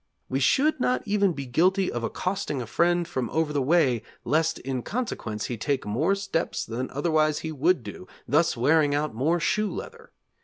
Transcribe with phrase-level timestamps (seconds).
[0.29, 4.57] We should not even be guilty of accosting a friend from over the way lest
[4.57, 9.39] in consequence he take more steps than otherwise he would do, thus wearing out more
[9.39, 10.11] shoe leather.